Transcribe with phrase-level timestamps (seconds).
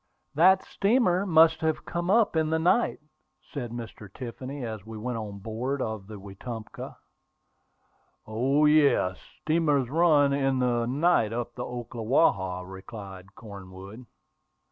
[0.33, 2.99] "That steamer must have come up in the night,"
[3.53, 4.11] said Mr.
[4.11, 6.97] Tiffany, as we went on board of the Wetumpka.
[8.25, 14.07] "O, yes; steamers run in the night up the Ocklawaha," replied Cornwood.